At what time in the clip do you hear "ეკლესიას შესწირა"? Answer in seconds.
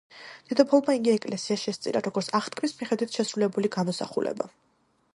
1.17-2.03